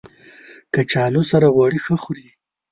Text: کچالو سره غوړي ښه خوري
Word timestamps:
کچالو 0.73 1.21
سره 1.31 1.47
غوړي 1.55 1.79
ښه 1.85 1.95
خوري 2.03 2.27